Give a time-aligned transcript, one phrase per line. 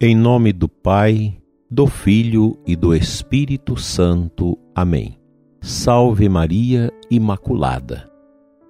[0.00, 1.36] Em nome do Pai,
[1.68, 4.56] do Filho e do Espírito Santo.
[4.72, 5.18] Amém.
[5.60, 8.08] Salve Maria Imaculada.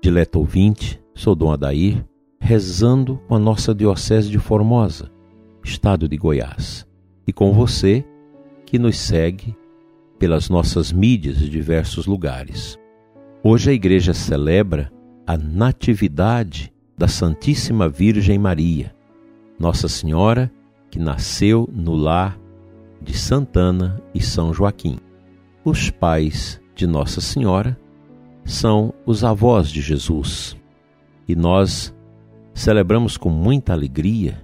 [0.02, 2.02] Dileto ouvinte, sou Dom Adair,
[2.40, 5.10] rezando com a nossa Diocese de Formosa,
[5.62, 6.86] Estado de Goiás,
[7.26, 8.02] e com você
[8.64, 9.54] que nos segue
[10.18, 12.78] pelas nossas mídias de diversos lugares.
[13.44, 14.90] Hoje a Igreja celebra
[15.26, 18.96] a Natividade da Santíssima Virgem Maria,
[19.58, 20.50] Nossa Senhora
[20.90, 22.38] que nasceu no lar
[23.00, 24.98] de Santana e São Joaquim.
[25.64, 27.78] Os pais de Nossa Senhora
[28.44, 30.56] são os avós de Jesus
[31.26, 31.94] e nós
[32.54, 34.42] celebramos com muita alegria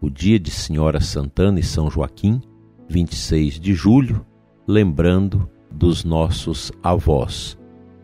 [0.00, 2.40] o dia de Senhora Santana e São Joaquim,
[2.88, 4.24] 26 de julho,
[4.66, 7.58] lembrando dos nossos avós,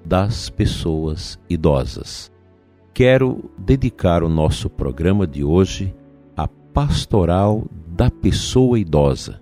[0.04, 2.32] das pessoas idosas.
[2.94, 5.94] Quero dedicar o nosso programa de hoje
[6.36, 9.40] à pastoral da pessoa idosa,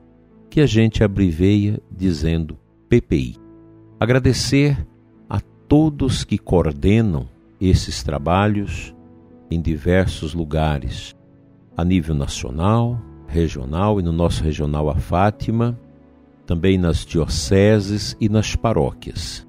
[0.50, 3.36] que a gente abreveia dizendo PPI.
[3.98, 4.84] Agradecer
[5.28, 7.28] a todos que coordenam
[7.60, 8.92] esses trabalhos
[9.48, 11.14] em diversos lugares,
[11.76, 15.78] a nível nacional, regional e no nosso regional a Fátima,
[16.44, 19.46] também nas dioceses e nas paróquias.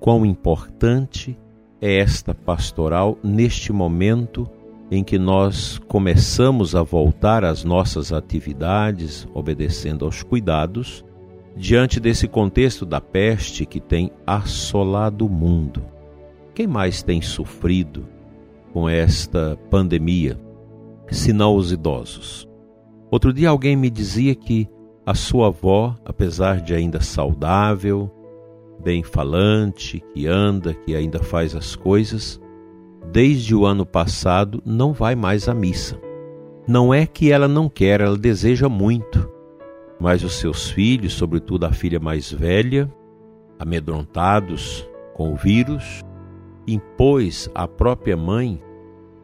[0.00, 1.38] Quão importante
[1.80, 4.50] é esta pastoral neste momento
[4.94, 11.02] em que nós começamos a voltar às nossas atividades, obedecendo aos cuidados,
[11.56, 15.82] diante desse contexto da peste que tem assolado o mundo.
[16.54, 18.06] Quem mais tem sofrido
[18.70, 20.38] com esta pandemia,
[21.10, 22.46] senão os idosos?
[23.10, 24.68] Outro dia alguém me dizia que
[25.06, 28.10] a sua avó, apesar de ainda saudável,
[28.84, 32.38] bem falante, que anda, que ainda faz as coisas,
[33.10, 35.98] desde o ano passado, não vai mais à missa.
[36.66, 39.28] Não é que ela não quer, ela deseja muito,
[39.98, 42.92] mas os seus filhos, sobretudo a filha mais velha,
[43.58, 46.02] amedrontados com o vírus,
[46.66, 48.62] impôs à própria mãe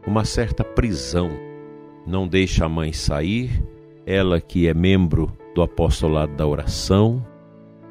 [0.05, 1.29] uma certa prisão.
[2.05, 3.63] Não deixa a mãe sair,
[4.05, 7.25] ela que é membro do apostolado da oração,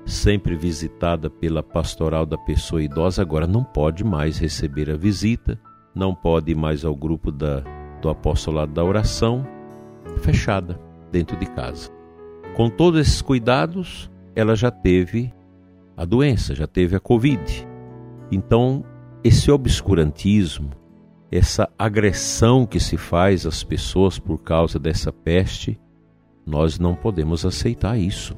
[0.04, 5.60] sempre visitada pela pastoral da pessoa idosa, agora não pode mais receber a visita,
[5.94, 7.62] não pode ir mais ao grupo da,
[8.00, 9.46] do apostolado da oração,
[10.18, 10.78] fechada
[11.10, 11.90] dentro de casa.
[12.54, 15.32] Com todos esses cuidados, ela já teve
[15.96, 17.66] a doença, já teve a Covid.
[18.30, 18.84] Então,
[19.22, 20.70] esse obscurantismo,
[21.30, 25.78] essa agressão que se faz às pessoas por causa dessa peste,
[26.46, 28.36] nós não podemos aceitar isso.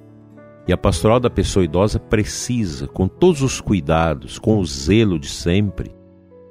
[0.67, 5.29] E a pastoral da pessoa idosa precisa, com todos os cuidados, com o zelo de
[5.29, 5.91] sempre,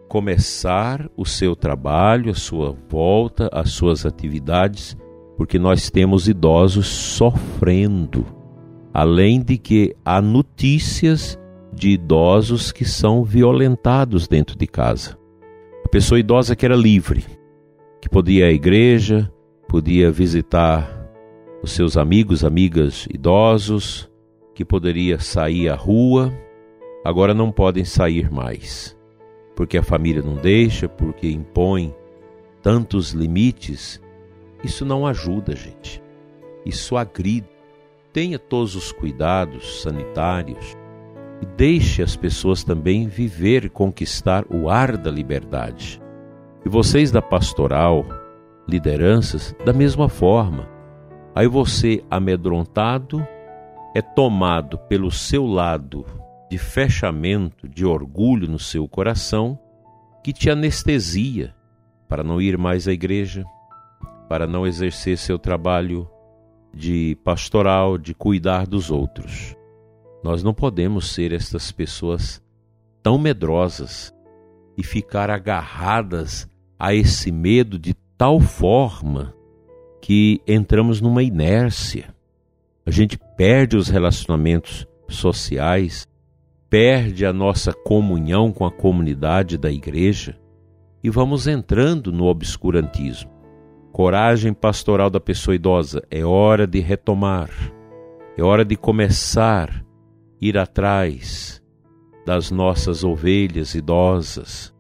[0.10, 4.98] começar o seu trabalho, a sua volta, as suas atividades,
[5.38, 8.26] porque nós temos idosos sofrendo.
[8.92, 11.40] Além de que há notícias
[11.72, 15.16] de idosos que são violentados dentro de casa.
[15.86, 17.24] A pessoa idosa que era livre,
[18.02, 19.32] que podia ir à igreja,
[19.68, 21.08] podia visitar
[21.62, 24.10] os seus amigos, amigas idosos,
[24.56, 26.34] que poderia sair à rua,
[27.06, 28.99] agora não podem sair mais
[29.60, 31.94] porque a família não deixa, porque impõe
[32.62, 34.02] tantos limites,
[34.64, 36.02] isso não ajuda, gente.
[36.66, 37.46] Isso agride.
[38.14, 40.78] Tenha todos os cuidados sanitários
[41.42, 46.02] e deixe as pessoas também viver e conquistar o ar da liberdade.
[46.66, 48.06] E vocês da pastoral,
[48.66, 50.70] lideranças, da mesma forma.
[51.36, 53.28] Aí você, amedrontado,
[53.94, 56.06] é tomado pelo seu lado
[56.50, 59.60] de fechamento, de orgulho no seu coração,
[60.24, 61.56] que te anestesia
[62.08, 63.46] para não ir mais à igreja,
[64.28, 66.10] para não exercer seu trabalho
[66.74, 69.56] de pastoral, de cuidar dos outros.
[70.24, 72.42] Nós não podemos ser estas pessoas
[73.02, 74.14] tão medrosas
[74.78, 79.34] e ficar agarradas a esse medo de tal forma
[80.02, 82.14] que entramos numa inércia.
[82.86, 86.08] A gente perde os relacionamentos sociais,
[86.70, 90.40] perde a nossa comunhão com a comunidade da igreja
[91.04, 93.32] e vamos entrando no obscurantismo.
[93.92, 97.50] Coragem pastoral da pessoa idosa, é hora de retomar,
[98.38, 99.84] é hora de começar a
[100.40, 101.62] ir atrás
[102.26, 104.74] das nossas ovelhas idosas,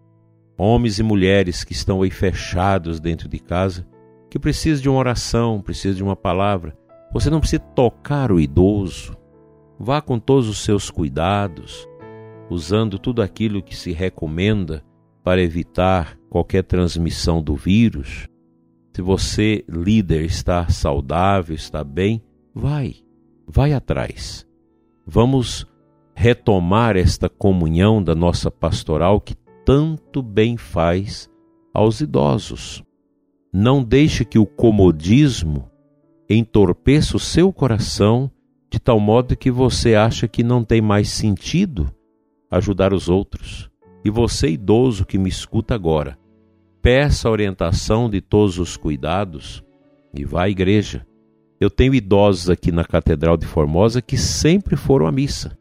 [0.57, 3.87] homens e mulheres que estão aí fechados dentro de casa,
[4.29, 6.77] que precisam de uma oração, precisam de uma palavra.
[7.11, 9.17] Você não precisa tocar o idoso,
[9.79, 11.87] Vá com todos os seus cuidados,
[12.49, 14.83] usando tudo aquilo que se recomenda
[15.23, 18.27] para evitar qualquer transmissão do vírus.
[18.93, 22.21] Se você, líder, está saudável, está bem,
[22.53, 22.95] vai,
[23.47, 24.45] vai atrás.
[25.05, 25.65] Vamos
[26.13, 31.29] retomar esta comunhão da nossa pastoral que tanto bem faz
[31.73, 32.83] aos idosos.
[33.53, 35.69] Não deixe que o comodismo
[36.29, 38.29] entorpeça o seu coração
[38.69, 41.91] de tal modo que você acha que não tem mais sentido
[42.51, 43.69] ajudar os outros.
[44.03, 46.17] E você, idoso que me escuta agora,
[46.81, 49.63] peça a orientação de todos os cuidados
[50.13, 51.05] e vá à igreja.
[51.59, 55.57] Eu tenho idosos aqui na Catedral de Formosa que sempre foram à missa.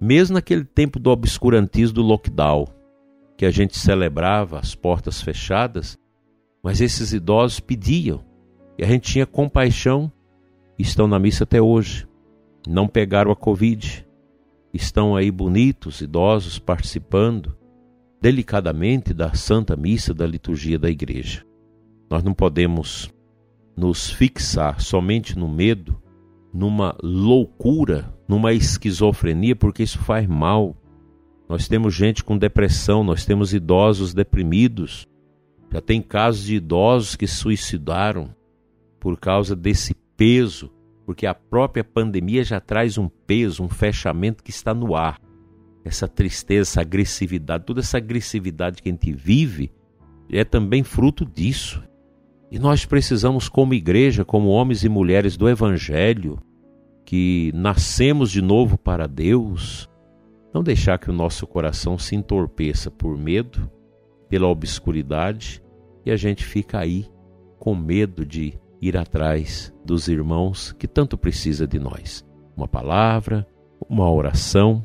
[0.00, 2.66] Mesmo naquele tempo do obscurantismo do lockdown,
[3.36, 5.96] que a gente celebrava as portas fechadas,
[6.62, 8.24] mas esses idosos pediam
[8.76, 10.10] e a gente tinha compaixão
[10.78, 12.07] e estão na missa até hoje.
[12.70, 14.06] Não pegaram a Covid,
[14.74, 17.56] estão aí bonitos, idosos, participando
[18.20, 21.46] delicadamente da Santa Missa da liturgia da Igreja.
[22.10, 23.10] Nós não podemos
[23.74, 25.98] nos fixar somente no medo,
[26.52, 30.76] numa loucura, numa esquizofrenia, porque isso faz mal.
[31.48, 35.08] Nós temos gente com depressão, nós temos idosos deprimidos.
[35.72, 38.28] Já tem casos de idosos que se suicidaram
[39.00, 40.70] por causa desse peso,
[41.08, 45.18] porque a própria pandemia já traz um peso, um fechamento que está no ar
[45.82, 49.72] essa tristeza, essa agressividade, toda essa agressividade que a gente vive
[50.30, 51.82] é também fruto disso.
[52.50, 56.38] E nós precisamos, como igreja, como homens e mulheres do Evangelho,
[57.06, 59.88] que nascemos de novo para Deus,
[60.52, 63.70] não deixar que o nosso coração se entorpeça por medo,
[64.28, 65.62] pela obscuridade,
[66.04, 67.06] e a gente fica aí
[67.58, 72.24] com medo de ir atrás dos irmãos que tanto precisa de nós.
[72.56, 73.46] Uma palavra,
[73.88, 74.84] uma oração,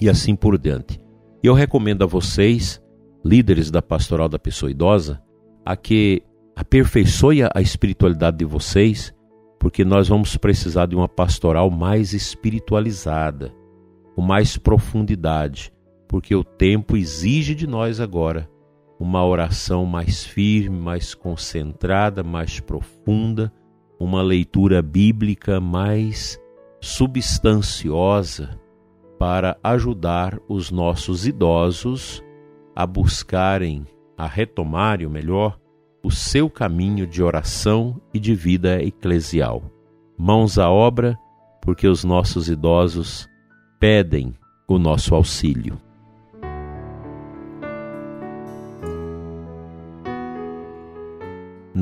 [0.00, 1.00] e assim por diante.
[1.42, 2.82] Eu recomendo a vocês,
[3.24, 5.22] líderes da pastoral da pessoa idosa,
[5.64, 6.22] a que
[6.56, 9.14] aperfeiçoe a espiritualidade de vocês,
[9.58, 13.54] porque nós vamos precisar de uma pastoral mais espiritualizada,
[14.14, 15.72] com mais profundidade,
[16.08, 18.48] porque o tempo exige de nós agora
[19.04, 23.52] uma oração mais firme, mais concentrada, mais profunda,
[24.00, 26.40] uma leitura bíblica mais
[26.80, 28.58] substanciosa,
[29.18, 32.24] para ajudar os nossos idosos
[32.74, 33.86] a buscarem,
[34.16, 35.60] a retomarem, o melhor,
[36.02, 39.62] o seu caminho de oração e de vida eclesial.
[40.16, 41.14] Mãos à obra,
[41.60, 43.28] porque os nossos idosos
[43.78, 44.32] pedem
[44.66, 45.78] o nosso auxílio.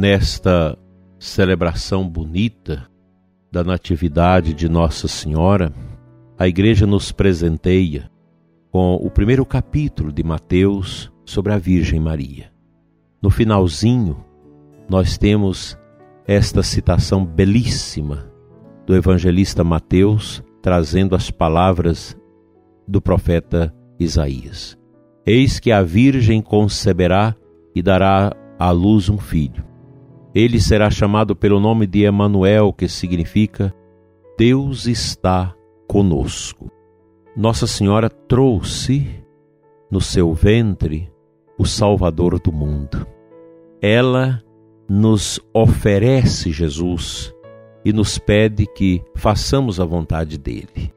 [0.03, 0.77] Nesta
[1.17, 2.89] celebração bonita
[3.53, 5.73] da Natividade de Nossa Senhora,
[6.37, 8.11] a igreja nos presenteia
[8.73, 12.51] com o primeiro capítulo de Mateus sobre a Virgem Maria.
[13.23, 14.25] No finalzinho,
[14.91, 15.79] nós temos
[16.27, 18.29] esta citação belíssima
[18.85, 22.17] do evangelista Mateus, trazendo as palavras
[22.89, 24.77] do profeta Isaías:
[25.25, 27.37] Eis que a Virgem conceberá
[27.73, 29.71] e dará à luz um filho.
[30.35, 33.75] Ele será chamado pelo nome de Emanuel, que significa
[34.39, 35.55] Deus está
[35.87, 36.71] conosco.
[37.37, 39.07] Nossa Senhora trouxe
[39.91, 41.11] no seu ventre
[41.59, 43.07] o Salvador do mundo.
[43.81, 44.43] Ela
[44.89, 47.35] nos oferece Jesus
[47.85, 50.93] e nos pede que façamos a vontade dele.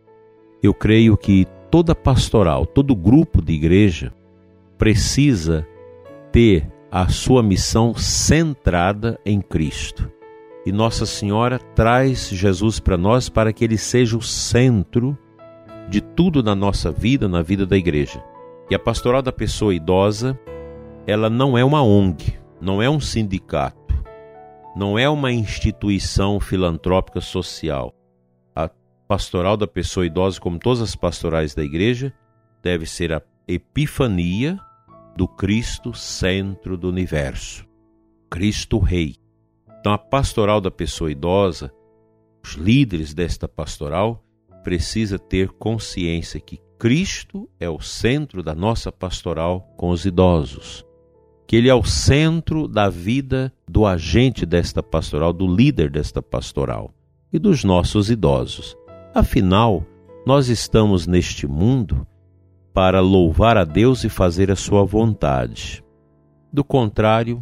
[0.61, 4.13] Eu creio que toda pastoral, todo grupo de igreja
[4.77, 5.67] precisa
[6.31, 10.09] ter a sua missão centrada em Cristo
[10.65, 15.17] e Nossa Senhora traz Jesus para nós para que ele seja o centro
[15.89, 18.23] de tudo na nossa vida, na vida da igreja.
[18.69, 20.39] E a pastoral da pessoa idosa,
[21.05, 23.93] ela não é uma ONG, não é um sindicato,
[24.73, 27.93] não é uma instituição filantrópica social.
[28.55, 28.69] A
[29.05, 32.13] pastoral da pessoa idosa, como todas as pastorais da igreja,
[32.63, 34.57] deve ser a epifania
[35.15, 37.65] do Cristo centro do universo,
[38.29, 39.15] Cristo Rei.
[39.79, 41.71] Então, a pastoral da pessoa idosa,
[42.43, 44.23] os líderes desta pastoral,
[44.63, 50.85] precisa ter consciência que Cristo é o centro da nossa pastoral com os idosos,
[51.47, 56.93] que ele é o centro da vida do agente desta pastoral, do líder desta pastoral
[57.31, 58.75] e dos nossos idosos.
[59.13, 59.85] Afinal,
[60.25, 62.05] nós estamos neste mundo
[62.75, 65.81] para louvar a Deus e fazer a sua vontade.
[66.51, 67.41] Do contrário,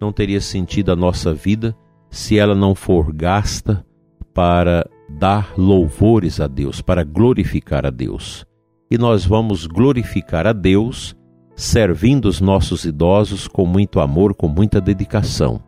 [0.00, 1.72] não teria sentido a nossa vida
[2.10, 3.86] se ela não for gasta
[4.34, 8.44] para dar louvores a Deus, para glorificar a Deus.
[8.90, 11.14] E nós vamos glorificar a Deus
[11.54, 15.62] servindo os nossos idosos com muito amor, com muita dedicação.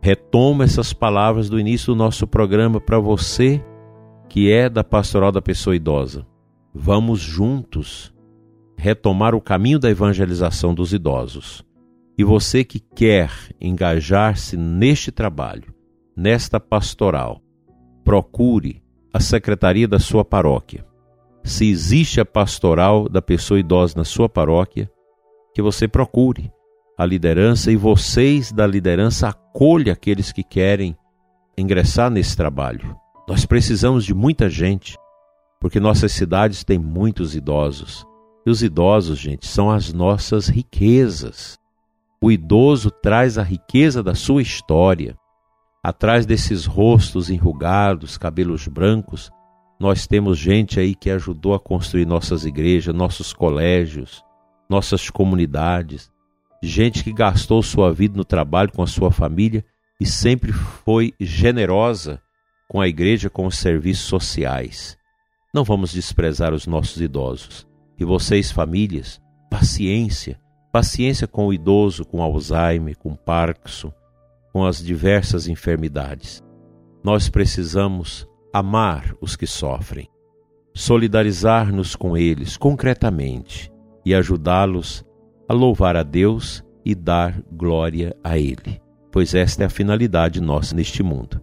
[0.00, 3.60] Retomo essas palavras do início do nosso programa para você
[4.28, 6.24] que é da pastoral da pessoa idosa.
[6.72, 8.16] Vamos juntos
[8.78, 11.64] retomar o caminho da evangelização dos idosos.
[12.16, 13.30] E você que quer
[13.60, 15.74] engajar-se neste trabalho,
[16.16, 17.42] nesta pastoral,
[18.04, 18.80] procure
[19.12, 20.86] a secretaria da sua paróquia.
[21.42, 24.88] Se existe a pastoral da pessoa idosa na sua paróquia,
[25.52, 26.52] que você procure
[26.96, 30.96] a liderança e vocês da liderança acolham aqueles que querem
[31.56, 32.96] ingressar nesse trabalho.
[33.28, 34.96] Nós precisamos de muita gente,
[35.60, 38.06] porque nossas cidades têm muitos idosos.
[38.46, 41.58] E os idosos, gente, são as nossas riquezas.
[42.20, 45.16] O idoso traz a riqueza da sua história.
[45.82, 49.30] Atrás desses rostos enrugados, cabelos brancos,
[49.78, 54.24] nós temos gente aí que ajudou a construir nossas igrejas, nossos colégios,
[54.68, 56.10] nossas comunidades,
[56.62, 59.64] gente que gastou sua vida no trabalho com a sua família
[60.00, 62.20] e sempre foi generosa
[62.68, 64.98] com a igreja, com os serviços sociais.
[65.54, 67.66] Não vamos desprezar os nossos idosos.
[67.98, 70.38] E vocês, famílias, paciência,
[70.72, 73.92] paciência com o idoso, com Alzheimer, com Parkinson,
[74.52, 76.42] com as diversas enfermidades.
[77.02, 80.08] Nós precisamos amar os que sofrem,
[80.74, 83.70] solidarizar-nos com eles concretamente
[84.04, 85.04] e ajudá-los
[85.48, 90.74] a louvar a Deus e dar glória a Ele, pois esta é a finalidade nossa
[90.74, 91.42] neste mundo.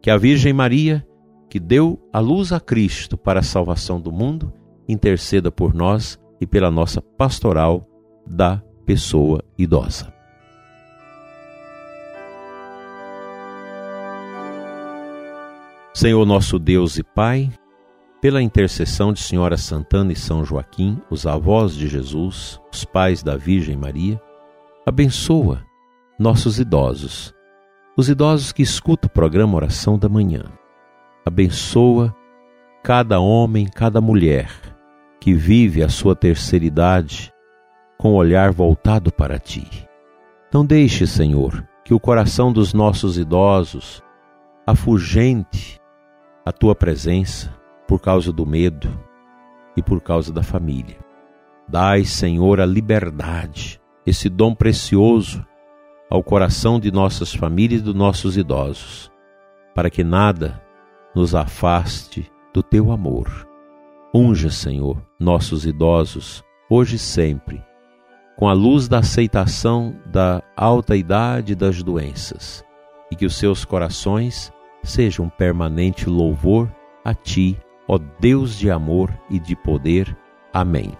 [0.00, 1.06] Que a Virgem Maria,
[1.48, 4.52] que deu a luz a Cristo para a salvação do mundo,
[4.88, 7.86] interceda por nós e pela nossa pastoral
[8.26, 10.12] da pessoa idosa.
[15.94, 17.50] Senhor nosso Deus e Pai,
[18.20, 23.36] pela intercessão de Senhora Santana e São Joaquim, os avós de Jesus, os pais da
[23.36, 24.20] Virgem Maria,
[24.86, 25.64] abençoa
[26.18, 27.34] nossos idosos,
[27.96, 30.44] os idosos que escutam o programa Oração da Manhã.
[31.26, 32.14] Abençoa
[32.82, 34.71] cada homem, cada mulher
[35.22, 37.32] que vive a sua terceira idade
[37.96, 39.64] com o olhar voltado para ti.
[40.52, 44.02] Não deixe, Senhor, que o coração dos nossos idosos
[44.66, 45.80] afugente
[46.44, 48.88] a tua presença por causa do medo
[49.76, 50.98] e por causa da família.
[51.68, 55.46] Dai, Senhor, a liberdade, esse dom precioso
[56.10, 59.08] ao coração de nossas famílias e dos nossos idosos,
[59.72, 60.60] para que nada
[61.14, 63.51] nos afaste do teu amor.
[64.14, 67.64] Unja, Senhor, nossos idosos, hoje e sempre,
[68.36, 72.62] com a luz da aceitação da alta idade das doenças,
[73.10, 74.52] e que os seus corações
[74.82, 76.70] sejam um permanente louvor
[77.02, 80.14] a Ti, ó Deus de amor e de poder.
[80.52, 80.92] Amém.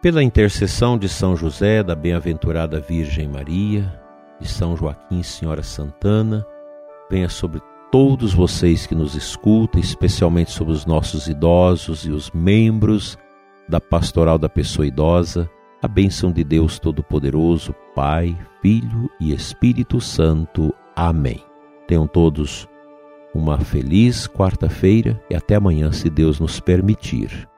[0.00, 4.00] Pela intercessão de São José, da bem-aventurada Virgem Maria,
[4.38, 6.46] de São Joaquim Senhora Santana,
[7.14, 13.16] venha sobre todos vocês que nos escutam, especialmente sobre os nossos idosos e os membros
[13.68, 15.48] da Pastoral da Pessoa Idosa,
[15.80, 20.74] a bênção de Deus Todo-Poderoso, Pai, Filho e Espírito Santo.
[20.96, 21.40] Amém.
[21.86, 22.68] Tenham todos
[23.32, 27.48] uma feliz quarta-feira e até amanhã, se Deus nos permitir.